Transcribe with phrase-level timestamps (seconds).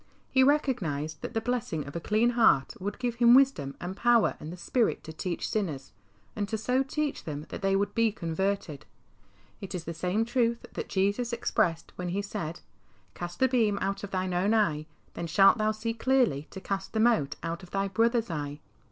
[0.31, 4.35] He recognised that the blessing of a clean heart would give him wisdom and power
[4.39, 5.91] and the spirit to teach sinners,
[6.35, 8.87] and to so teach them that they would be converted.
[9.61, 12.61] It is the same truth that Jesus expressed when He said,"
[13.13, 16.93] Cast the beam out of thine own eye, then shalt thou see clearly to cast
[16.93, 18.59] the mote out of thy brother's eye."